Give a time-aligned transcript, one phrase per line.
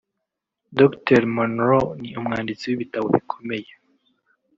[0.79, 3.71] Dr Munroe ni umwanditsi w’ibitabo ukomeye